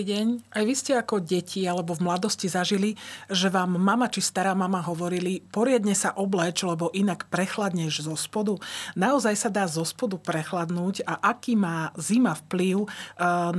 [0.00, 0.56] Dobrý deň.
[0.56, 2.96] Aj vy ste ako deti alebo v mladosti zažili,
[3.28, 8.56] že vám mama či stará mama hovorili, poriadne sa obleč, lebo inak prechladneš zo spodu.
[8.96, 12.86] Naozaj sa dá zo spodu prechladnúť a aký má zima vplyv e,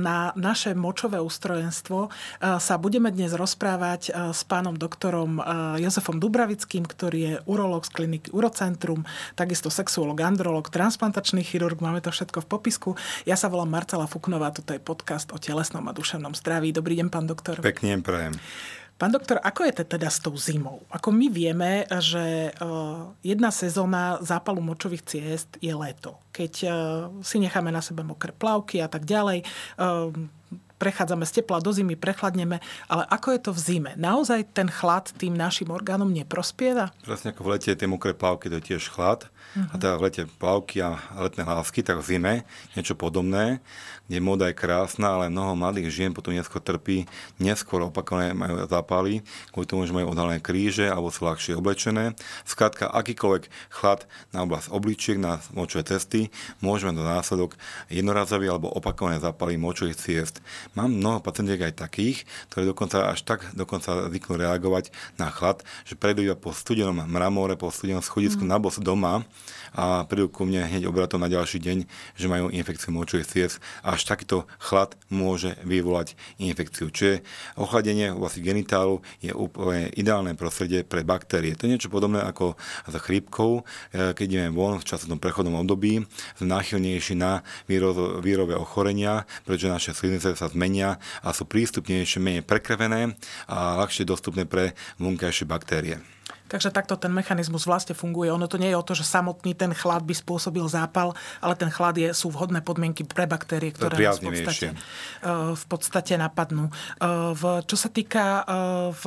[0.02, 5.38] na naše močové ústrojenstvo, e, sa budeme dnes rozprávať e, s pánom doktorom
[5.78, 9.06] Jozefom Dubravickým, ktorý je urológ z kliniky Urocentrum,
[9.38, 12.90] takisto sexuolog, androlog, transplantačný chirurg, máme to všetko v popisku.
[13.30, 16.72] Ja sa volám Marcela Fuknová, toto je podcast o telesnom a duševnom duševnom zdraví.
[16.72, 17.60] Dobrý deň, pán doktor.
[17.60, 18.32] Pekne prajem.
[18.96, 20.86] Pán doktor, ako je to teda s tou zimou?
[20.86, 22.70] Ako my vieme, že e,
[23.26, 26.22] jedna sezóna zápalu močových ciest je leto.
[26.30, 26.68] Keď e,
[27.26, 29.46] si necháme na sebe mokré plavky a tak ďalej, e,
[30.78, 33.92] prechádzame z tepla do zimy, prechladneme, ale ako je to v zime?
[33.98, 36.94] Naozaj ten chlad tým našim orgánom neprospieva?
[37.02, 39.26] Presne ako v lete tie mokré plavky, to je tiež chlad.
[39.52, 39.68] Uh-huh.
[39.68, 42.34] A teda v lete plavky a letné lásky, tak v zime
[42.72, 43.60] niečo podobné
[44.12, 47.08] kde moda je krásna, ale mnoho mladých žien potom neskôr trpí,
[47.40, 49.24] neskôr opakované majú zápaly,
[49.56, 52.12] kvôli tomu, že majú odhalené kríže alebo sú ľahšie oblečené.
[52.44, 54.04] Skrátka, akýkoľvek chlad
[54.36, 56.28] na oblasť obličiek, na močové cesty,
[56.60, 57.56] môžeme do následok
[57.88, 60.44] jednorazový alebo opakované zápaly močových ciest.
[60.76, 65.96] Mám mnoho pacientiek aj takých, ktorí dokonca až tak dokonca zvyknú reagovať na chlad, že
[65.96, 68.50] prejdú iba po studenom mramore, po studenom schodisku mm.
[68.50, 69.24] na bos doma
[69.72, 71.78] a prídu ku mne hneď obratom na ďalší deň,
[72.16, 73.56] že majú infekciu močových ciest.
[73.80, 76.92] Až takýto chlad môže vyvolať infekciu.
[76.92, 77.24] Čiže
[77.56, 81.56] ochladenie oblasti genitálu je úplne ideálne prostredie pre baktérie.
[81.56, 82.54] To je niečo podobné ako
[82.88, 83.62] za chrípkou,
[83.92, 86.04] e, keď ideme von v časovom prechodnom období,
[86.36, 87.40] sme náchylnejší na
[88.20, 93.16] výrové ochorenia, pretože naše sliznice sa zmenia a sú prístupnejšie, menej prekrvené
[93.48, 96.02] a ľahšie dostupné pre vonkajšie baktérie.
[96.52, 98.28] Takže takto ten mechanizmus vlastne funguje.
[98.28, 101.72] Ono to nie je o to, že samotný ten chlad by spôsobil zápal, ale ten
[101.72, 106.68] chlad je, sú vhodné podmienky pre baktérie, ktoré nás v podstate, eh, v podstate napadnú.
[106.68, 109.04] Eh, v, čo sa týka, eh, v,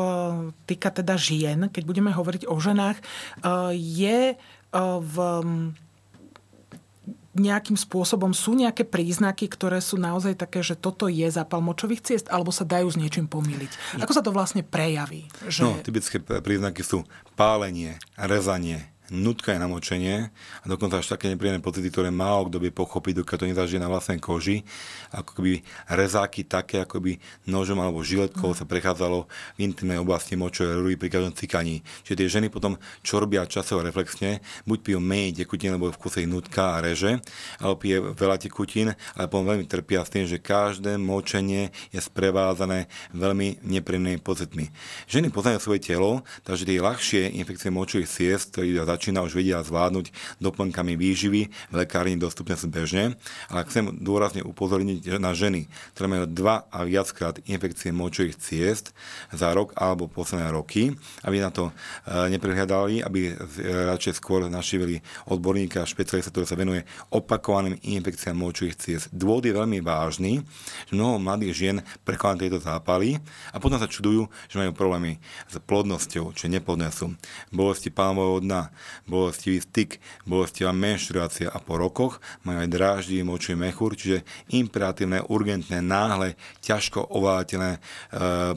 [0.65, 2.97] týka teda žien, keď budeme hovoriť o ženách,
[3.75, 4.33] je
[4.81, 5.15] v
[7.35, 12.27] nejakým spôsobom sú nejaké príznaky, ktoré sú naozaj také, že toto je zápal močových ciest,
[12.31, 13.99] alebo sa dajú s niečím pomýliť?
[13.99, 15.27] Ako sa to vlastne prejaví?
[15.51, 15.61] Že...
[15.61, 17.03] No, typické príznaky sú
[17.35, 20.29] pálenie, rezanie, nutké namočenie
[20.61, 23.89] a dokonca až také nepríjemné pocity, ktoré málo kto by pochopiť, dokiaľ to nezažije na
[23.89, 24.65] vlastnej koži,
[25.13, 25.61] ako keby
[25.91, 31.09] rezáky také, ako by nožom alebo žiletkou sa prechádzalo v intimnej oblasti močovej rúry pri
[31.13, 31.85] každom cikaní.
[32.05, 36.25] Čiže tie ženy potom, čo robia časovo reflexne, buď pijú menej tekutín, lebo v kuse
[36.25, 37.21] ich nutka a reže,
[37.61, 42.89] alebo pije veľa tekutín, ale potom veľmi trpia s tým, že každé močenie je sprevázané
[43.13, 44.69] veľmi nepríjemnými pocitmi.
[45.09, 50.39] Ženy poznajú svoje telo, takže tie ľahšie infekcie močových ciest, ktoré začína už vedia zvládnuť
[50.39, 51.41] doplnkami výživy
[51.71, 53.19] v lekárni dostupne sú bežne.
[53.51, 58.95] Ale chcem dôrazne upozorniť na ženy, ktoré majú dva a viackrát infekcie močových ciest
[59.31, 60.95] za rok alebo posledné roky,
[61.27, 63.35] aby na to e, neprehľadali, aby
[63.95, 69.05] radšej skôr našivili odborníka špecialista, ktorý sa venuje opakovaným infekciám močových ciest.
[69.11, 70.41] Dôvod je veľmi vážny,
[70.87, 73.19] že mnoho mladých žien prekladá tieto zápaly
[73.51, 75.19] a potom sa čudujú, že majú problémy
[75.49, 77.13] s plodnosťou, čo neplodné sú.
[77.51, 78.61] Bolesti pánového dna,
[79.07, 85.79] bolestivý styk, bolestivá menštruácia a po rokoch majú aj dráždivý močový mechúr, čiže imperatívne, urgentné,
[85.79, 87.79] náhle, ťažko ováteľné e,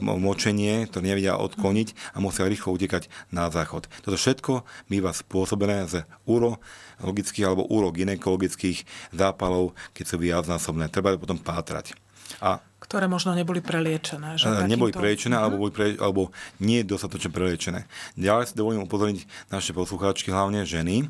[0.01, 3.87] močenie, ktoré nevedia odkloniť a musia rýchlo utekať na záchod.
[4.03, 8.83] Toto všetko býva spôsobené z urologických alebo urogynekologických
[9.13, 10.91] zápalov, keď sú viacnásobné.
[10.91, 11.93] Treba potom pátrať.
[12.37, 14.39] A ktoré možno neboli preliečené.
[14.39, 14.71] Že takýmto...
[14.71, 15.45] Neboli preliečené, uh-huh.
[15.45, 16.33] alebo, boli pre, alebo
[16.63, 17.85] nie dostatočne preliečené.
[18.17, 21.05] Ďalej si dovolím upozorniť naše poslucháčky, hlavne ženy,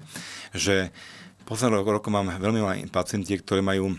[0.51, 0.92] že
[1.45, 3.95] posledný rok, rok mám veľmi malé pacienti, ktoré majú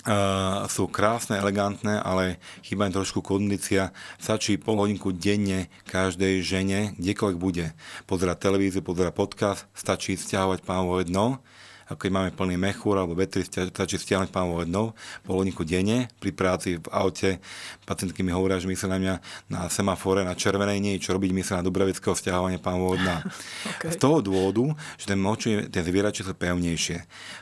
[0.00, 3.92] Uh, sú krásne, elegantné, ale chýba im trošku kondícia.
[4.16, 7.76] Stačí pol hodinku denne každej žene, kdekoľvek bude.
[8.08, 11.44] Pozerať televíziu, pozerať podcast, stačí stiahovať pánovo jedno
[11.90, 14.94] ako keď máme plný mechúr alebo vetri, stačí stiahnuť pánovou jednou
[15.26, 17.42] polodníku denne pri práci v aute.
[17.82, 19.14] Pacientky mi hovoria, že myslia na mňa
[19.50, 23.26] na semafore, na červenej nie čo robiť, myslia na Dubravického stiahovanie pánovou dna.
[23.74, 23.90] okay.
[23.90, 26.98] Z toho dôvodu, že ten moči, tie zvierače sú pevnejšie.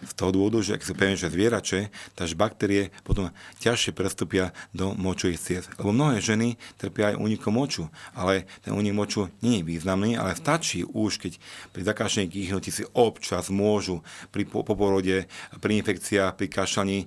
[0.08, 1.80] Z toho dôvodu, že ak sú pevnejšie zvierače,
[2.16, 3.28] takže baktérie potom
[3.60, 5.68] ťažšie prestupia do močových ciest.
[5.76, 10.32] Lebo mnohé ženy trpia aj únikom moču, ale ten únik moču nie je významný, ale
[10.38, 11.32] stačí už, keď
[11.74, 15.26] pri zakášení kýchnutí si občas môžu pri poporode,
[15.58, 17.06] pri infekciách, pri kašľaní e,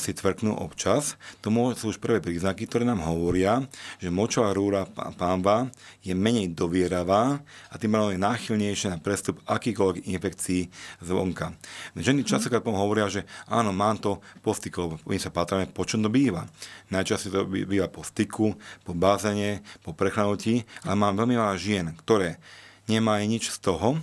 [0.00, 1.20] si tvrknú občas.
[1.44, 3.62] To sú už prvé príznaky, ktoré nám hovoria,
[4.00, 4.88] že močová rúra
[5.18, 5.70] pánva
[6.02, 7.38] je menej dovieravá
[7.70, 10.72] a tým je náchylnejšia na prestup akýkoľvek infekcií
[11.04, 11.54] zvonka.
[11.94, 16.08] Ženy častokrát hovoria, že áno, mám to po styku, my sa patrame, po čom to
[16.08, 16.48] býva.
[16.88, 22.40] Najčastejšie to býva po styku, po bázene, po prechladnutí, ale mám veľmi veľa žien, ktoré
[22.90, 24.00] nemajú nič z toho,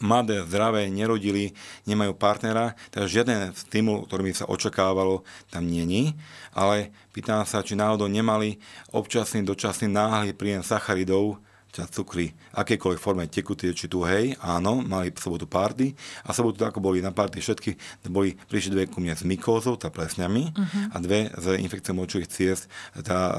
[0.00, 1.52] mladé, zdravé, nerodili,
[1.84, 6.16] nemajú partnera, takže žiaden stimul, ktorý by sa očakávalo, tam není.
[6.56, 8.58] Ale pýtam sa, či náhodou nemali
[8.90, 11.38] občasný, dočasný náhly príjem sacharidov,
[11.70, 15.94] čas cukry, akékoľvek forme tekutie či tuhej, áno, mali sobotu party
[16.26, 17.78] a sobotu ako boli na party všetky,
[18.10, 20.94] boli, prišli dve ku mne s mykózou, tá plesňami uh-huh.
[20.94, 22.66] a dve s infekciou močových ciest,
[23.06, 23.34] tá, uh,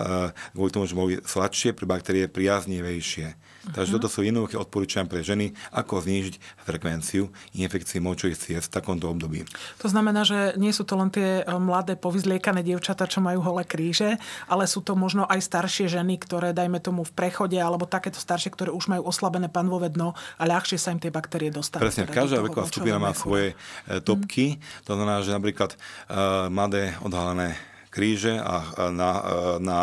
[0.55, 3.35] kvôli tomu, že boli sladšie, pre baktérie priaznivejšie.
[3.69, 6.35] Takže toto sú jednoduché odporúčania pre ženy, ako znížiť
[6.65, 9.45] frekvenciu infekcií močových ciest v takomto období.
[9.85, 13.63] To znamená, že nie sú to len tie e, mladé povyzliekané dievčatá, čo majú holé
[13.63, 14.17] kríže,
[14.49, 18.49] ale sú to možno aj staršie ženy, ktoré, dajme tomu, v prechode, alebo takéto staršie,
[18.49, 21.85] ktoré už majú oslabené panvové dno a ľahšie sa im tie baktérie dostanú.
[21.85, 23.53] Presne, teda každá veková skupina má svoje
[23.85, 24.57] e, topky.
[24.57, 24.59] Mm.
[24.89, 27.57] To znamená, že napríklad uh, mladé odhalené
[27.91, 29.11] kríže a na,
[29.59, 29.79] na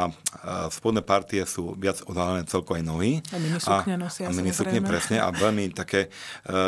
[0.73, 3.21] spodné partie sú viac odhalené celko aj nohy.
[3.29, 4.27] A minisukne nosia.
[4.27, 6.09] A minisukne presne a veľmi také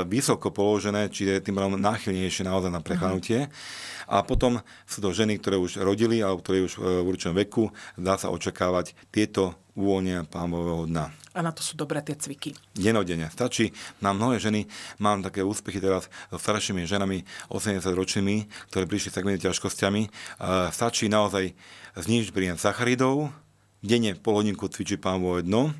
[0.04, 3.48] vysoko položené, čiže tým veľmi náchylnejšie naozaj na prechladnutie.
[3.48, 4.10] Uh-huh.
[4.10, 8.18] A potom sú to ženy, ktoré už rodili alebo ktoré už v určitom veku, dá
[8.18, 11.08] sa očakávať tieto uvoľnenia pámového dna.
[11.32, 12.52] A na to sú dobré tie cviky.
[12.76, 13.32] Denodene.
[13.32, 13.72] Stačí.
[14.04, 14.68] Na mnohé ženy
[15.00, 20.02] mám také úspechy teraz so staršími ženami, 80-ročnými, ktoré prišli s takými ťažkosťami.
[20.74, 21.54] Stačí naozaj
[21.96, 23.32] znižiť príjem sacharidov,
[23.80, 25.72] denne pol hodinku cvičiť pámové dno,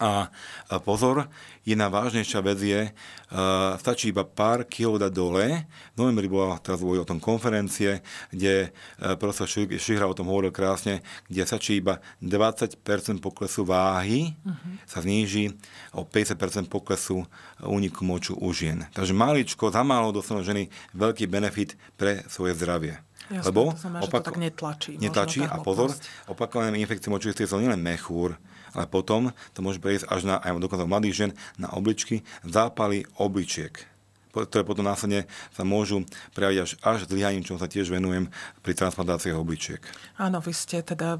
[0.00, 0.32] a
[0.80, 1.28] pozor,
[1.68, 5.68] jedna vážnejšia vec je, uh, stačí iba pár kilo dať dole.
[5.92, 8.00] V novembri bola teraz o tom konferencie,
[8.32, 9.44] kde uh, profesor
[9.76, 12.80] Šihra o tom hovoril krásne, kde stačí iba 20%
[13.20, 14.80] poklesu váhy, uh-huh.
[14.88, 15.52] sa zníži
[15.92, 17.28] o 50% poklesu
[17.60, 18.88] úniku moču u žien.
[18.96, 22.96] Takže maličko, za málo dostanú ženy veľký benefit pre svoje zdravie.
[23.30, 24.92] Jasne, Lebo to znamená, opak- to tak netlačí.
[24.98, 25.94] Netlačí a pozor,
[26.26, 28.34] opakované infekcie močových sú nielen mechúr,
[28.72, 33.89] ale potom to môže prejsť až na, aj dokonca mladých žen, na obličky, zápaly obličiek
[34.30, 38.30] ktoré potom následne sa môžu prejaviť až, až zlyhaním, čom sa tiež venujem
[38.62, 39.82] pri transplantáciách obličiek.
[40.16, 41.18] Áno, vy ste teda,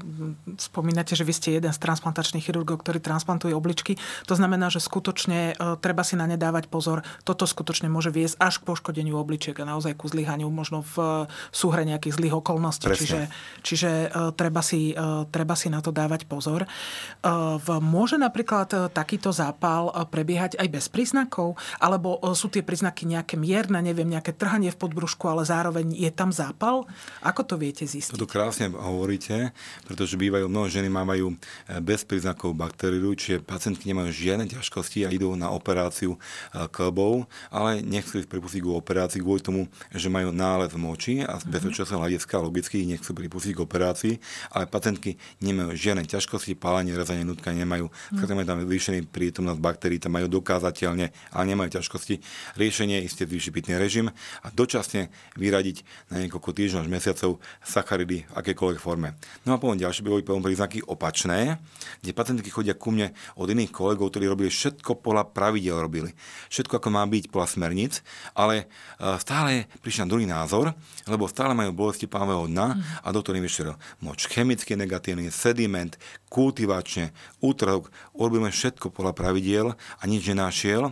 [0.55, 3.99] spomínate, že vy ste jeden z transplantačných chirurgov, ktorý transplantuje obličky.
[4.31, 7.03] To znamená, že skutočne e, treba si na ne dávať pozor.
[7.27, 11.83] Toto skutočne môže viesť až k poškodeniu obličiek a naozaj ku zlyhaniu, možno v súhre
[11.83, 12.87] nejakých zlých okolností.
[12.87, 13.03] Presne.
[13.03, 13.19] Čiže,
[13.65, 16.63] čiže e, treba, si, e, treba si na to dávať pozor.
[17.81, 21.57] Môže napríklad takýto zápal prebiehať aj bez príznakov?
[21.81, 26.11] Alebo sú tie príznaky nejaké, nejaké mierne, neviem, nejaké trhanie v podbrušku, ale zároveň je
[26.11, 26.83] tam zápal?
[27.23, 28.19] Ako to viete zistiť?
[28.19, 29.55] To krásne hovoríte,
[29.87, 35.13] pretože bývajú, mnoho ženy majú eh, bez príznakov baktériu, čiže pacientky nemajú žiadne ťažkosti a
[35.13, 39.61] idú na operáciu eh, klbov, ale nechcú ich pripustiť k operácii kvôli tomu,
[39.95, 41.51] že majú nález moči a z mhm.
[41.55, 44.13] bezpečnostného hľadiska logicky ich nechcú pripustiť k operácii,
[44.51, 47.87] ale pacientky nemajú žiadne ťažkosti, pálenie, rezanie nutka nemajú.
[48.11, 48.33] Mm.
[48.33, 52.19] majú tam zvýšený prítomnosť baktérií, tam majú dokázateľne, ale nemajú ťažkosti.
[52.57, 54.11] Riešenie isté zvýšiť pitný režim
[54.43, 55.07] a dočasne
[55.39, 57.31] vyradiť na niekoľko týždňov až mesiacov
[57.63, 59.15] sacharidy v akékoľvek forme.
[59.47, 61.61] No a potom ďalšie boli potom príznaky opačné,
[62.03, 66.11] kde pacientky chodia ku mne od iných kolegov, ktorí robili všetko podľa pravidel robili.
[66.51, 67.93] Všetko ako má byť podľa smerníc,
[68.35, 68.65] ale
[68.99, 70.75] e, stále prišiel druhý názor,
[71.07, 75.93] lebo stále majú bolesti pávého dna a doktor im vyšiel moč chemicky negatívny, sediment,
[76.33, 80.89] kultivačne, útrhok, urobíme všetko podľa pravidiel a nič nenášiel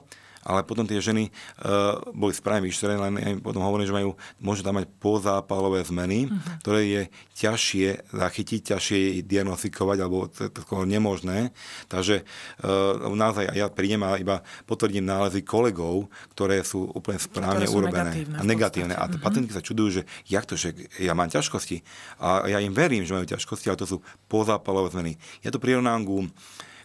[0.49, 4.17] ale potom tie ženy uh, boli správne vyštrené, len ja im potom hovorím, že majú,
[4.41, 6.65] môžu tam mať pozápalové zmeny, uh-huh.
[6.65, 7.01] ktoré je
[7.37, 11.53] ťažšie zachytiť, ťažšie diagnostikovať, alebo to je skôr nemožné.
[11.85, 17.77] Takže uh, naozaj ja prídem a iba potvrdím nálezy kolegov, ktoré sú úplne správne sú
[17.77, 18.25] urobené.
[18.25, 18.95] Negatívne a negatívne.
[18.97, 19.21] A uh-huh.
[19.21, 21.85] pacientky sa čudujú, že jak to, že ja mám ťažkosti.
[22.17, 25.13] A ja im verím, že majú ťažkosti, ale to sú pozápalové zmeny.
[25.45, 26.25] Ja to prirovnám ku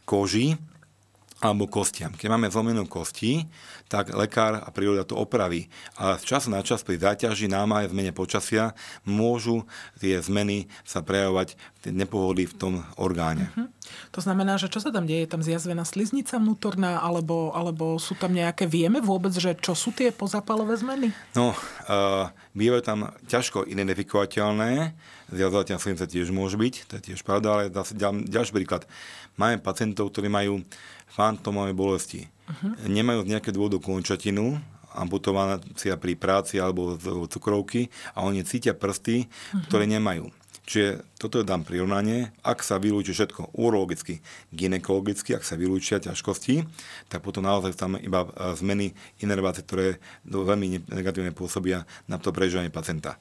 [0.04, 0.60] koži,
[1.44, 2.16] alebo kostiam.
[2.16, 3.44] Keď máme zlomenú kosti,
[3.92, 5.68] tak lekár a príroda to opraví.
[6.00, 8.72] A z času na čas pri záťaži, námahe, zmene počasia
[9.04, 9.68] môžu
[10.00, 11.60] tie zmeny sa prejavovať
[11.92, 13.52] nepohody v tom orgáne.
[13.52, 13.68] Uh-huh.
[14.16, 15.28] To znamená, že čo sa tam deje?
[15.28, 19.92] Je tam zjazvená sliznica vnútorná, alebo, alebo sú tam nejaké, vieme vôbec, že čo sú
[19.92, 21.12] tie pozapalové zmeny?
[21.36, 24.96] No, uh, bývajú tam ťažko identifikovateľné,
[25.28, 28.88] zjazvateľná sliznica tiež môže byť, to je tiež pravda, ale zase ďalší príklad.
[29.36, 30.64] Máme pacientov, ktorí majú
[31.14, 32.26] fantomové bolesti.
[32.26, 32.74] Uh-huh.
[32.90, 34.58] Nemajú z nejaké dôvodu končatinu,
[34.94, 36.98] amputovácia pri práci alebo
[37.30, 39.64] cukrovky a oni cítia prsty, uh-huh.
[39.70, 40.34] ktoré nemajú.
[40.64, 42.32] Čiže toto je dám prirovnanie.
[42.40, 46.64] Ak sa vylúči všetko urologicky, ginekologicky, ak sa vylúčia ťažkosti,
[47.12, 52.72] tak potom naozaj tam iba e, zmeny inervácie, ktoré veľmi negatívne pôsobia na to prežívanie
[52.72, 53.20] pacienta.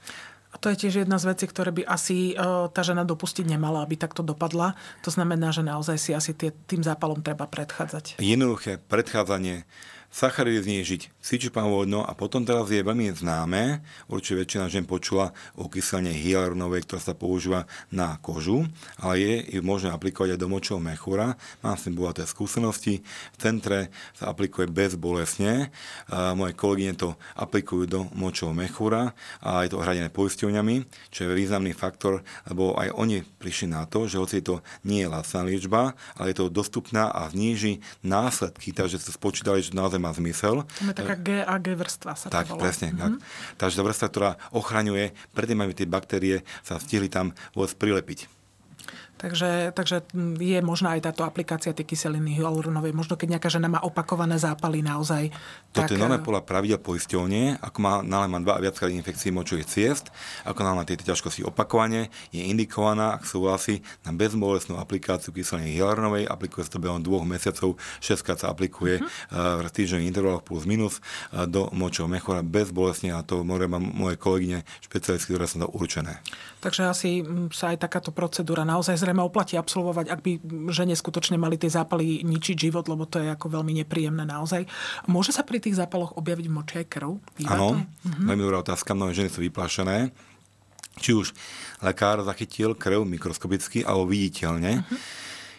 [0.53, 3.81] A to je tiež jedna z vecí, ktoré by asi uh, tá žena dopustiť nemala,
[3.81, 4.77] aby takto dopadla.
[5.01, 8.21] To znamená, že naozaj si asi tie, tým zápalom treba predchádzať.
[8.21, 9.65] Jednoduché predchádzanie
[10.13, 11.01] Sacharidy znížiť
[11.57, 17.01] vodno a potom teraz je veľmi známe, určite väčšina žen počula o kyselne hyaluronovej, ktorá
[17.01, 18.69] sa používa na kožu,
[19.01, 21.33] ale je ju možné aplikovať aj do močového mechúra.
[21.65, 23.01] Mám s tým bohaté skúsenosti.
[23.33, 25.73] V centre sa aplikuje bezbolesne.
[26.37, 31.73] Moje kolegyne to aplikujú do močového mechúra a je to hradené poisťovňami, čo je významný
[31.73, 36.29] faktor, lebo aj oni prišli na to, že hoci to nie je lacná liečba, ale
[36.29, 40.67] je to dostupná a zníži následky, takže sa spočítali, že naozaj má zmysel.
[40.67, 42.67] To je taká GAG vrstva sa Tak, volá.
[42.67, 42.91] presne.
[42.91, 42.99] Mm-hmm.
[42.99, 43.57] Tak.
[43.63, 48.42] Takže tá vrstva, ktorá ochraňuje, predtým aby tie baktérie sa stihli tam vôbec prilepiť.
[49.13, 50.03] Takže, takže
[50.41, 52.91] je možná aj táto aplikácia tej kyseliny hyaluronovej.
[52.91, 55.31] Možno keď nejaká žena má opakované zápaly naozaj.
[55.71, 55.95] Toto tak...
[55.95, 57.61] je normálne podľa pravidel poisťovne.
[57.63, 60.11] Ako má, nále má dva a viac infekcií močových ciest,
[60.43, 66.27] ako nále má tieto ťažkosti opakovane, je indikovaná, ak súhlasí, na bezbolestnú aplikáciu kyseliny hyaluronovej.
[66.27, 69.61] Aplikuje sa to behom dvoch mesiacov, 6 sa aplikuje uh-huh.
[69.61, 70.99] v týždňových intervaloch plus minus
[71.31, 76.19] eh, do močového mechora bezbolestne a to môže moje kolegyne špecialistky, ktoré sú to určené.
[76.63, 77.19] Takže asi
[77.51, 80.31] sa aj takáto procedúra naozaj zrejme samozrejme oplatí absolvovať, ak by
[80.73, 84.65] žene skutočne mali tie zápaly ničiť život, lebo to je ako veľmi nepríjemné naozaj.
[85.05, 87.21] Môže sa pri tých zápaloch objaviť v moči aj krv?
[87.45, 88.25] Áno, mhm.
[88.25, 88.97] veľmi dobrá otázka.
[88.97, 90.09] Mnohé ženy sú vyplašené.
[90.93, 91.33] Či už
[91.81, 94.85] lekár zachytil krv mikroskopicky alebo viditeľne.
[94.85, 94.97] Uh-huh.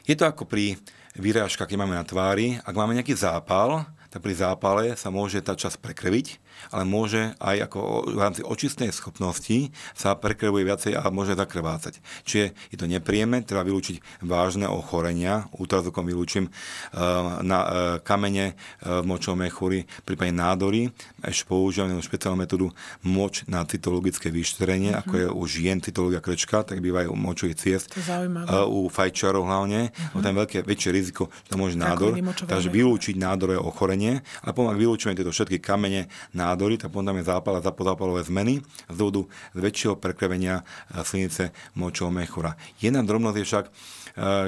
[0.07, 0.79] Je to ako pri
[1.19, 2.63] výrážkach, keď máme na tvári.
[2.63, 3.83] Ak máme nejaký zápal,
[4.15, 6.39] tak pri zápale sa môže tá časť prekrviť
[6.71, 7.81] ale môže aj ako
[8.15, 11.99] v rámci očistnej schopnosti sa prekrvuje viacej a môže zakrvácať.
[12.25, 16.53] Čiže je to nepríjemné, treba vylúčiť vážne ochorenia, ultrazvukom vylúčim eh,
[17.43, 17.71] na eh,
[18.03, 20.91] kamene eh, v močovom mechúri, prípadne nádory.
[21.25, 22.71] Ešte používame špeciálnu metódu
[23.03, 25.05] moč na cytologické vyšetrenie, mm-hmm.
[25.07, 27.87] ako je u žien cytológia krčka, tak bývajú u močových ciest.
[28.69, 30.23] U fajčarov hlavne, mm-hmm.
[30.23, 32.17] tam je veľké, väčšie riziko, že to môže nádor.
[32.45, 34.21] Takže vylúčiť nádorové ochorenie.
[34.45, 36.11] A ak vylúčime tieto všetky kamene,
[36.45, 38.61] nádory, tak potom tam je zápal a zapozápalové zmeny
[38.93, 39.25] z dôvodu
[39.57, 42.61] väčšieho prekrvenia e, slinice močového mechúra.
[42.79, 43.71] Jedna drobnosť je však, e,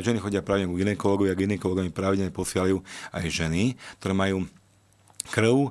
[0.04, 2.84] ženy chodia pravidelne k ginekologovi a ginekologami pravidelne posielajú
[3.16, 4.44] aj ženy, ktoré majú
[5.28, 5.70] krv e,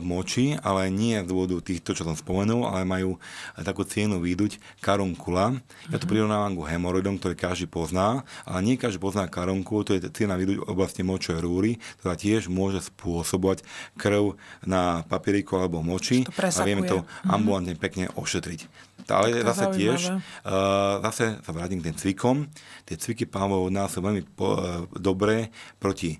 [0.00, 3.20] moči, ale nie z dôvodu týchto, čo som spomenul, ale majú
[3.60, 5.58] takú cienu výduť karunkula.
[5.90, 6.12] Ja to mhm.
[6.12, 10.62] prirovnávam ku hemoroidom, ktoré každý pozná, ale nie každý pozná karunkulu, to je ciena výduť
[10.62, 13.66] v oblasti močovej rúry, ktorá tiež môže spôsobovať
[13.98, 17.28] krv na papieriku alebo moči a vieme to mhm.
[17.28, 18.86] ambulantne pekne ošetriť.
[19.06, 19.78] Ale zase zaujímavé.
[19.78, 22.36] tiež, uh, zase sa vrátim k tým cvikom.
[22.82, 26.18] Tie cviky pánov od nás sú veľmi po, uh, dobré proti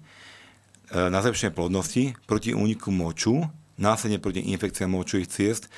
[0.92, 3.42] na zlepšenie plodnosti, proti úniku moču,
[3.76, 5.68] následne proti infekciám močových ciest,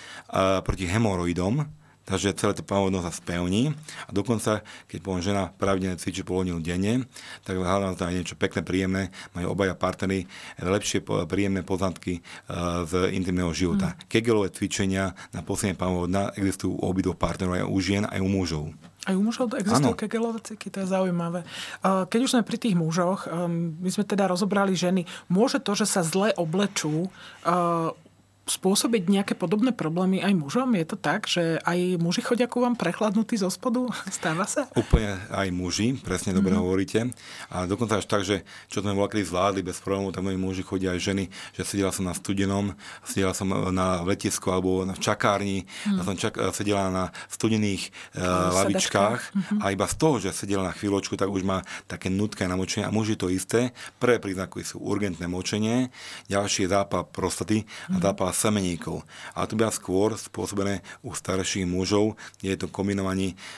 [0.63, 1.65] proti hemoroidom,
[2.09, 3.77] takže celé to pôvodno sa spevní
[4.09, 7.05] a dokonca, keď poviem žena pravidelne cvičí pol hodinu denne,
[7.45, 9.03] tak hľadám tam niečo pekné, príjemné,
[9.37, 10.25] majú obaja partnery
[10.57, 12.21] lepšie príjemné poznatky e,
[12.89, 13.93] z intimného života.
[13.93, 13.97] Mm.
[14.09, 18.65] Kegelové cvičenia na posledné pôvodna existujú u obidvoch partnerov, aj u žien, aj u mužov.
[19.09, 21.41] Aj u mužov existujú kegelové cviky, to je zaujímavé.
[21.81, 23.25] Keď už sme pri tých mužoch,
[23.81, 27.97] my sme teda rozobrali ženy, môže to, že sa zle oblečú, uh,
[28.49, 30.75] spôsobiť nejaké podobné problémy aj mužom?
[30.75, 33.87] Je to tak, že aj muži chodia ku vám prechladnutí zo spodu?
[34.11, 34.67] Stáva sa?
[34.75, 36.61] Úplne aj muži, presne dobre mm.
[36.61, 37.01] hovoríte.
[37.53, 40.97] A dokonca až tak, že čo sme voľakedy zvládli bez problémov, tak mnohí muži chodia
[40.97, 41.25] aj ženy,
[41.55, 42.73] že sedela som na studenom,
[43.05, 46.03] sedela som na letisku alebo na čakárni, mm.
[46.03, 49.59] som čak, sedela na studených uh, lavičkách mm-hmm.
[49.61, 52.95] a iba z toho, že sedela na chvíľočku, tak už má také nutké namočenie a
[52.95, 53.77] muži to isté.
[54.01, 55.93] Prvé príznaky sú urgentné močenie,
[56.33, 58.03] ďalší je zápal prostaty a mm.
[58.03, 59.03] zápal semeníkov.
[59.35, 62.73] A to by skôr spôsobené u starších mužov, kde je to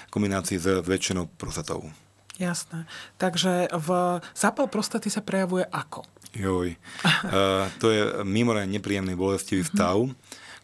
[0.08, 1.92] kombinácii s väčšinou prostatou.
[2.40, 2.88] Jasné.
[3.20, 3.88] Takže v
[4.32, 6.08] zápal prostaty sa prejavuje ako?
[6.32, 6.72] Joj.
[7.04, 9.76] uh, to je mimoriadne nepríjemný bolestivý mm-hmm.
[9.76, 10.08] stav,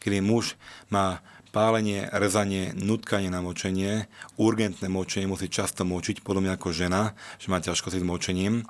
[0.01, 0.57] kedy muž
[0.89, 1.21] má
[1.53, 7.65] pálenie, rezanie, nutkanie na močenie, urgentné močenie, musí často močiť, podobne ako žena, že má
[7.65, 8.69] ťažkosti s močením.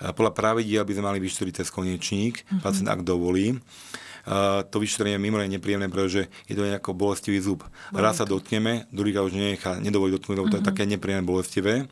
[0.00, 2.64] Podľa pravidiel by sme mali vyšetriť cez konečník, mm-hmm.
[2.64, 3.60] pacient ak dovolí.
[4.22, 7.66] Uh, to vyšetrenie je mimoriadne nepríjemné, pretože je to nejako bolestivý zub.
[7.90, 10.70] Raz sa dotkneme, druhýkrát už nenechá, nedovolí dotknúť, lebo to je mhm.
[10.70, 11.90] také nepríjemné bolestivé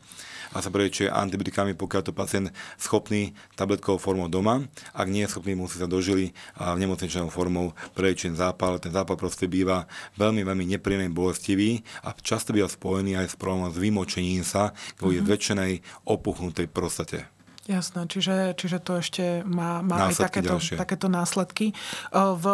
[0.51, 4.67] a sa preliečuje antibiotikami, pokiaľ to pacient schopný tabletkovou formou doma.
[4.91, 8.77] Ak nie je schopný, musí sa dožili a v nemocničnou formou preliečiť zápal.
[8.83, 9.87] Ten zápal proste býva
[10.19, 15.19] veľmi, veľmi nepríjemný, bolestivý a často býva spojený aj s problémom s vymočením sa kvôli
[15.19, 15.27] mm-hmm.
[15.31, 15.71] zväčšenej
[16.07, 17.40] opuchnutej prostate.
[17.71, 21.71] Jasné, čiže, čiže to ešte má, má aj takéto, takéto následky.
[22.11, 22.45] V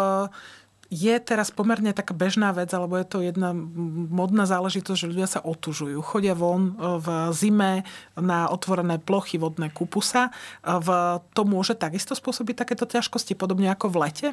[0.87, 3.51] je teraz pomerne taká bežná vec, alebo je to jedna
[4.07, 5.99] modná záležitosť, že ľudia sa otužujú.
[5.99, 7.83] Chodia von e, v zime
[8.15, 10.31] na otvorené plochy vodné kupusa.
[10.31, 14.27] E, v, to môže takisto spôsobiť takéto ťažkosti, podobne ako v lete?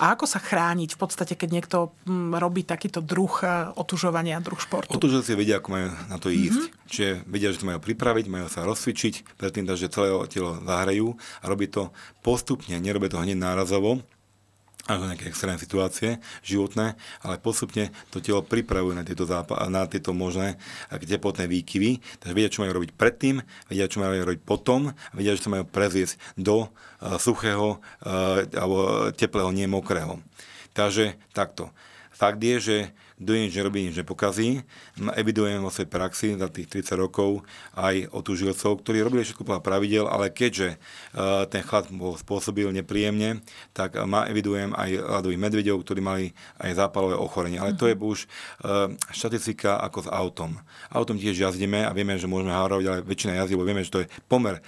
[0.00, 1.92] A ako sa chrániť v podstate, keď niekto
[2.40, 4.96] robí takýto druh e, otužovania, druh športu?
[4.96, 6.72] Otužovci vedia, ako majú na to ísť.
[6.72, 6.88] Mm-hmm.
[6.88, 11.44] Čiže vedia, že to majú pripraviť, majú sa rozcvičiť, predtým, že celé telo zahrajú a
[11.44, 11.92] robí to
[12.24, 14.00] postupne, nerobí to hneď nárazovo
[14.88, 20.16] ako nejaké extrémne situácie životné, ale postupne to telo pripravuje na tieto, zápa- na tieto
[20.16, 20.56] možné
[20.88, 22.00] teplotné výkyvy.
[22.24, 25.68] Takže vedia, čo majú robiť predtým, vedia, čo majú robiť potom, vedia, že sa majú
[25.68, 30.18] prezviesť do uh, suchého uh, alebo teplého, nie mokrého.
[30.72, 31.68] Takže takto.
[32.08, 32.76] Fakt je, že
[33.18, 34.62] kto nič nerobí, nič nepokazí.
[35.18, 37.42] Evidujem vo svojej praxi za tých 30 rokov
[37.74, 43.42] aj otužilcov, ktorí robili všetko podľa pravidel, ale keďže uh, ten chlad bol spôsobil nepríjemne,
[43.74, 46.24] tak ma evidujem aj ľadových medvedov, ktorí mali
[46.62, 47.58] aj zápalové ochorenie.
[47.58, 48.02] Ale to je mhm.
[48.06, 50.62] už uh, štatistika ako s autom.
[50.94, 54.02] Autom tiež jazdíme a vieme, že môžeme hárovať, ale väčšina jazdí, lebo vieme, že to
[54.06, 54.62] je pomer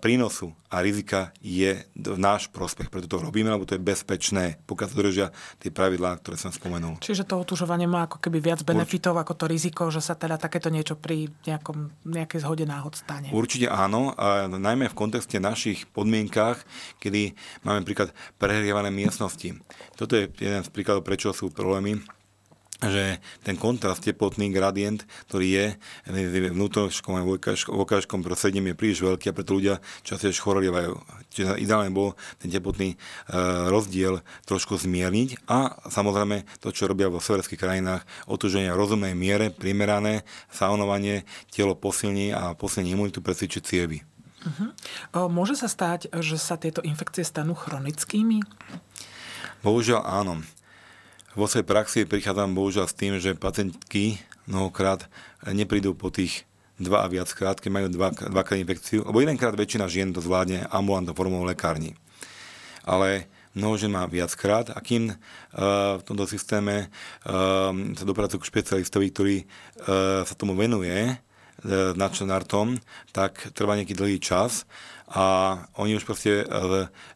[0.00, 2.92] prínosu a rizika je v náš prospech.
[2.92, 5.26] Preto to robíme, lebo to je bezpečné, pokiaľ sa držia
[5.58, 7.00] tie pravidlá, ktoré som spomenul.
[7.00, 10.68] Čiže to otužovanie má ako keby viac benefitov ako to riziko, že sa teda takéto
[10.68, 13.32] niečo pri nejakom, nejakej zhode náhod stane.
[13.32, 16.60] Určite áno, a najmä v kontexte našich podmienkách,
[16.98, 17.32] kedy
[17.64, 19.56] máme príklad prehrievané miestnosti.
[19.96, 22.02] Toto je jeden z príkladov, prečo sú problémy
[22.80, 25.66] že ten kontrast, teplotný gradient, ktorý je
[26.08, 27.26] v vnútroškom a
[27.68, 30.96] vokážskom prostredí je príliš veľký a preto ľudia častejšie chorolievajú.
[31.28, 32.96] Čiže ideálne bol ten teplotný e,
[33.68, 39.52] rozdiel trošku zmierniť a samozrejme to, čo robia vo severských krajinách, otuženie v rozumnej miere,
[39.52, 44.00] primerané, saunovanie, telo posilní a posilní imunitu, presvičiť cievy.
[44.40, 45.28] Uh-huh.
[45.28, 48.40] Môže sa stať, že sa tieto infekcie stanú chronickými?
[49.60, 50.40] Bohužiaľ áno.
[51.38, 54.18] Vo svojej praxi prichádzam bohužiaľ s tým, že pacientky
[54.50, 55.06] mnohokrát
[55.46, 56.42] neprídu po tých
[56.74, 61.14] dva a viackrát, keď majú dva, dvakrát infekciu, lebo jedenkrát väčšina žien to zvládne ambulantnou
[61.14, 61.94] formou lekárni.
[62.82, 65.14] Ale mnoho žen má viackrát a kým uh,
[65.98, 71.14] v tomto systéme uh, sa dopracujú k špecialistovi, ktorý uh, sa tomu venuje,
[71.92, 72.80] nadšenartom,
[73.12, 74.64] tak trvá nejaký dlhý čas
[75.12, 76.40] a oni už proste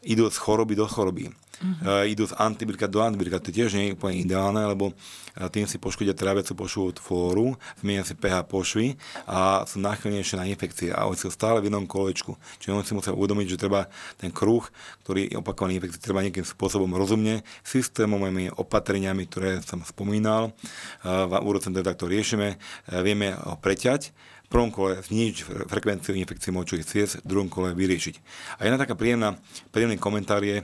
[0.05, 1.33] idú z choroby do choroby
[1.65, 3.41] uh, idú z antibiotika do antibiotika.
[3.41, 7.47] To tiež nie je úplne ideálne, lebo uh, tým si poškodia tráviacu pošvovú flóru,
[7.81, 11.89] zmenia si pH pošvy a sú náchylnejšie na infekcie a oni sú stále v jednom
[11.89, 12.37] kolečku.
[12.61, 13.89] Čiže oni si musia uvedomiť, že treba
[14.21, 14.63] ten kruh,
[15.03, 20.53] ktorý je opakovaný infekcií, treba nejakým spôsobom rozumne, systémovými opatreniami, ktoré som spomínal.
[21.01, 24.13] Uh, v úrodcentre takto riešime, uh, vieme ho preťať,
[24.55, 28.15] prvom kole znižiť frekvenciu infekcií močových ciest, v druhom kole vyriešiť.
[28.63, 29.35] A jedna taká príjemná,
[29.75, 30.63] príjemný komentár je,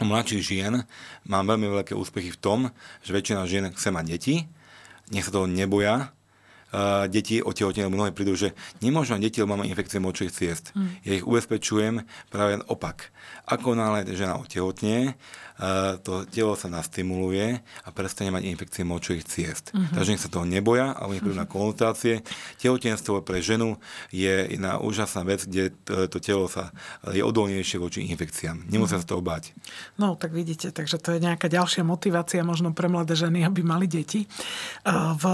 [0.00, 0.82] u mladších žien
[1.28, 2.60] mám veľmi veľké úspechy v tom,
[3.06, 4.34] že väčšina žien chce mať deti,
[5.14, 6.10] nech sa toho neboja,
[7.06, 8.50] deti otehotnené, mnohé prídu, že
[8.82, 10.74] nemôžu mať deti, lebo máme infekcie močových ciest.
[10.74, 10.90] Mm.
[11.06, 12.02] Ja ich ubezpečujem
[12.34, 13.14] práve opak.
[13.46, 15.14] Ako náhle žena otehotne,
[16.02, 19.70] to telo sa nastimuluje a prestane mať infekcie močových ciest.
[19.70, 19.94] Mm-hmm.
[19.94, 21.46] Takže nech sa toho neboja, alebo nech prídu mm-hmm.
[21.46, 22.14] na konzultácie.
[22.58, 23.78] Tehotenstvo pre ženu
[24.10, 26.74] je jedna úžasná vec, kde to, telo sa
[27.06, 28.66] je odolnejšie voči infekciám.
[28.66, 29.06] Nemusia mm-hmm.
[29.06, 29.54] sa toho báť.
[29.94, 33.86] No, tak vidíte, takže to je nejaká ďalšia motivácia možno pre mladé ženy, aby mali
[33.86, 34.26] deti.
[34.90, 35.24] V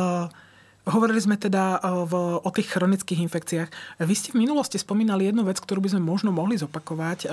[0.91, 3.69] Hovorili sme teda e, v, o tých chronických infekciách.
[4.03, 7.19] Vy ste v minulosti spomínali jednu vec, ktorú by sme možno mohli zopakovať.
[7.25, 7.29] E,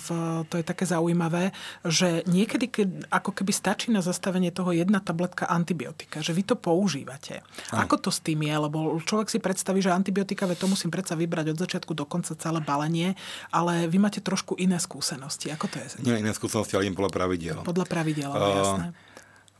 [0.00, 0.08] v,
[0.48, 1.52] to je také zaujímavé,
[1.84, 6.56] že niekedy, keď, ako keby stačí na zastavenie toho jedna tabletka antibiotika, že vy to
[6.56, 7.44] používate.
[7.70, 7.84] Aj.
[7.84, 8.54] Ako to s tým je?
[8.56, 12.64] Lebo človek si predstaví, že antibiotika, to musím predsa vybrať od začiatku do konca celé
[12.64, 13.12] balenie,
[13.52, 15.52] ale vy máte trošku iné skúsenosti.
[15.52, 16.00] Ako to je?
[16.00, 17.58] Nie iné skúsenosti, ale im podľa pravidel.
[17.60, 18.86] Podľa pravidel, uh, jasné.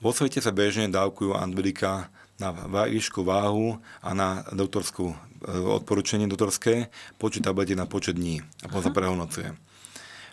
[0.01, 2.53] Vo svete sa bežne dávkujú antibiotika na
[2.89, 6.89] výšku váhu a na doktorskú odporúčanie doktorské,
[7.21, 9.53] počet tabletiek na počet dní a potom sa prehodnocuje.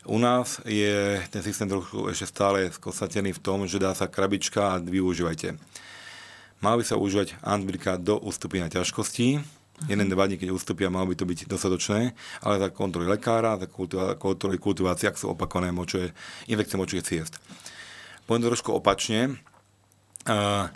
[0.03, 4.75] U nás je ten systém trochu ešte stále skosatený v tom, že dá sa krabička
[4.75, 5.55] a využívajte.
[6.59, 9.39] Mal by sa užívať antibiotika do ustúpenia ťažkostí,
[9.87, 13.67] jeden, dva dní, keď ustúpia, malo by to byť dostatočné, ale za kontroly lekára, za
[14.15, 16.11] kontroly kultivácie, ak sú opakované močové,
[16.47, 17.33] infekcie močových ciest.
[18.27, 19.39] Poviem to trošku opačne.
[20.23, 20.71] Uh,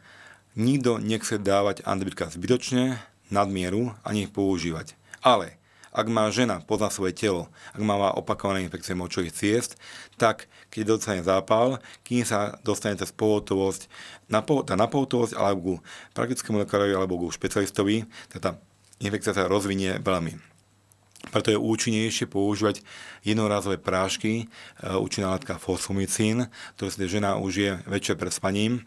[0.57, 2.97] nikto nechce dávať antibiotika zbytočne,
[3.29, 4.97] nadmieru, ani ich používať.
[5.21, 5.55] Ale
[5.93, 9.71] ak má žena pozná svoje telo, ak má opakované infekcie močových ciest,
[10.17, 13.89] tak keď dostane zápal, kým sa dostane cez pohotovosť,
[14.29, 14.45] na,
[14.77, 15.73] na pohotovosť alebo ku
[16.13, 18.49] praktickému lekárovi alebo ku špecialistovi, tak tá
[19.01, 20.37] infekcia sa rozvinie veľmi.
[21.33, 22.85] Preto je účinnejšie používať
[23.25, 28.85] jednorázové prášky, e, účinná látka fosfomycín, ktoré si žena užije večer pred spaním,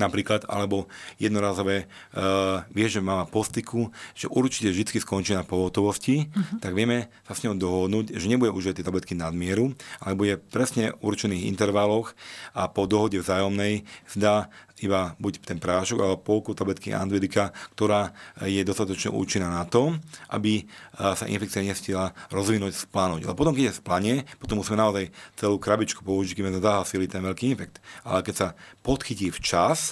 [0.00, 0.88] napríklad, alebo
[1.20, 6.64] jednorázové, uh, vie, že má postiku, že určite vždy skončí na pohotovosti, uh-huh.
[6.64, 10.96] tak vieme sa s ňou dohodnúť, že nebude užívať tie tabletky nadmieru, ale bude presne
[10.96, 12.16] v určených intervaloch
[12.56, 14.48] a po dohode vzájomnej zdá
[14.80, 19.92] iba buď ten prášok alebo polku tabletky antibiotika, ktorá je dostatočne účinná na to,
[20.32, 20.64] aby
[20.96, 23.28] sa infekcia nestihla rozvinúť, splánuť.
[23.28, 27.20] Ale potom, keď je splanie, potom musíme naozaj celú krabičku použiť, keď sme zahasili ten
[27.20, 27.76] veľký infekt.
[28.08, 28.48] Ale keď sa
[28.80, 29.89] podchytí včas,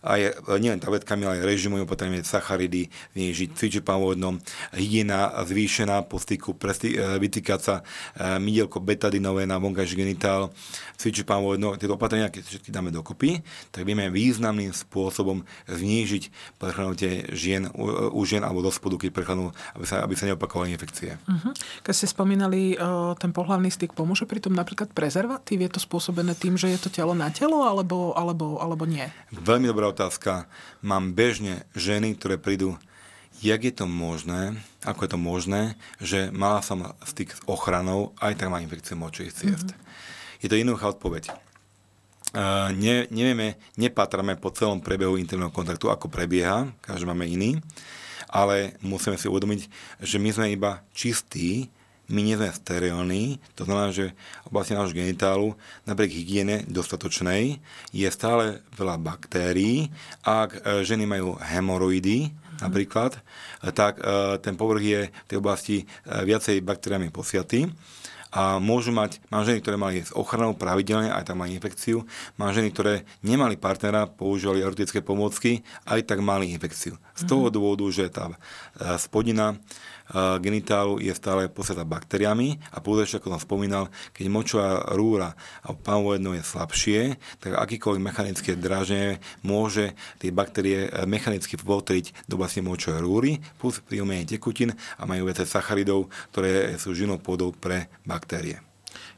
[0.00, 4.40] aj nielen tabletkami, ale aj režimovými opatreniami, sacharidy, znižiť, cvičiť pôvodnom,
[4.72, 10.48] hygiena zvýšená po styku, e, vytýkať sa e, mydielko betadinové na vonkajší genitál,
[10.96, 17.68] cvičiť pôvodno, tieto opatrenia, keď všetky dáme dokopy, tak vieme významným spôsobom znížiť prechladnutie žien,
[17.76, 21.20] u, u žien alebo do spodu, keď prechladnú, aby sa, aby sa neopakovali infekcie.
[21.28, 21.52] Uh-huh.
[21.84, 25.60] Keď ste spomínali uh, ten pohľavný styk, pomôže pri tom napríklad prezervatív?
[25.60, 29.04] Je to spôsobené tým, že je to telo na telo, alebo, alebo, alebo nie?
[29.32, 30.46] Veľmi dobrá otázka.
[30.80, 32.78] Mám bežne ženy, ktoré prídu,
[33.40, 35.62] jak je to možné, ako je to možné,
[36.00, 39.68] že mala som styk s ochranou, aj tak má infekciu močových ciest.
[39.72, 40.40] Mm-hmm.
[40.44, 41.32] Je to jednoduchá odpoveď.
[42.30, 47.58] Uh, ne, nevieme, nepatrame po celom priebehu intimného kontaktu, ako prebieha, každý máme iný,
[48.30, 49.66] ale musíme si uvedomiť,
[49.98, 51.66] že my sme iba čistí,
[52.10, 54.12] my nie sme sterilní, to znamená, že
[54.50, 55.54] oblasti nášho genitálu
[55.86, 57.62] napriek hygiene dostatočnej
[57.94, 59.94] je stále veľa baktérií.
[60.26, 63.14] Ak e, ženy majú hemoroidy, napríklad,
[63.72, 65.84] tak e, ten povrch je v tej oblasti e,
[66.26, 67.70] viacej baktériami posiatý.
[68.30, 72.06] A môžu mať, mám ženy, ktoré mali s ochranou pravidelne, aj tam mali infekciu,
[72.38, 76.94] mám ženy, ktoré nemali partnera, používali erotické pomôcky, aj tak mali infekciu.
[77.18, 78.30] Z toho dôvodu, že tá
[79.02, 79.58] spodina
[80.42, 86.34] genitálu je stále posetá baktériami a povedať, ako som spomínal, keď močová rúra a pánvovedno
[86.34, 87.00] je slabšie,
[87.38, 93.82] tak akýkoľvek mechanické draženie môže tie baktérie eh, mechanicky votriť do vlastne močovej rúry, plus
[93.82, 98.69] pri umení tekutín a majú viacej sacharidov, ktoré sú žinou pôdou pre baktérie.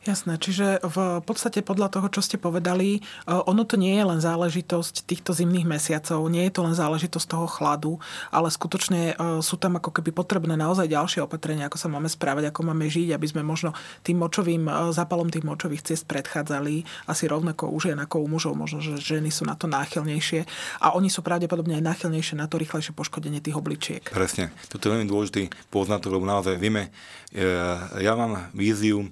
[0.02, 4.18] Jasné, čiže v podstate podľa toho, čo ste povedali, e, ono to nie je len
[4.18, 7.92] záležitosť týchto zimných mesiacov, nie je to len záležitosť toho chladu,
[8.34, 12.50] ale skutočne e, sú tam ako keby potrebné naozaj ďalšie opatrenia, ako sa máme správať,
[12.50, 17.06] ako máme žiť, aby sme možno tým močovým e, zápalom tých močových ciest predchádzali.
[17.06, 20.50] Asi rovnako u žien ako u mužov, možno, že ženy sú na to náchylnejšie.
[20.82, 24.02] A oni sú pravdepodobne aj náchylnejšie na to rýchlejšie poškodenie tých obličiek.
[24.10, 26.90] Presne, toto je veľmi dôležitý poznatok, lebo naozaj vieme,
[27.32, 29.08] ja mám víziu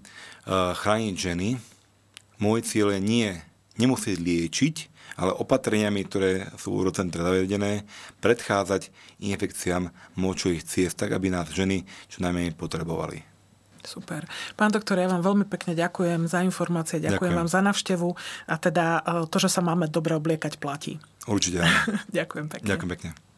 [0.49, 1.59] chrániť ženy.
[2.41, 3.29] Môj cieľ je nie
[3.81, 4.77] nemusieť liečiť,
[5.17, 7.85] ale opatreniami, ktoré sú v Eurocentre zavedené,
[8.25, 13.25] predchádzať infekciám močových ciest, tak aby nás ženy čo najmenej potrebovali.
[13.81, 14.29] Super.
[14.61, 17.39] Pán doktor, ja vám veľmi pekne ďakujem za informácie, ďakujem, ďakujem.
[17.41, 18.09] vám za navštevu
[18.53, 18.87] a teda
[19.33, 21.01] to, že sa máme dobre obliekať, platí.
[21.25, 21.65] Určite.
[22.21, 22.69] ďakujem pekne.
[22.69, 23.30] Ďakujem pekne.